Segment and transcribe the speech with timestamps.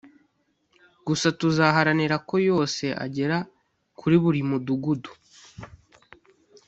[1.07, 3.37] gusa tuzaharanira ko yose agera
[3.99, 5.11] kuri buri mudugudu